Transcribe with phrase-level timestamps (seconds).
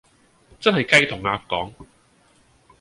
[0.59, 1.73] 真係雞同鴨講